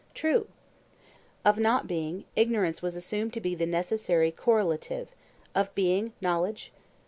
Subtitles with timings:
[0.15, 0.47] True.
[1.45, 5.09] Of not being, ignorance was assumed to be the necessary correlative;
[5.53, 6.71] of being, knowledge?